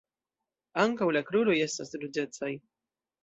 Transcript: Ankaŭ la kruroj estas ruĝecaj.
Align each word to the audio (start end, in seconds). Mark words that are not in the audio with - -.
Ankaŭ 0.83 1.09
la 1.17 1.21
kruroj 1.27 1.57
estas 1.67 1.93
ruĝecaj. 2.05 2.51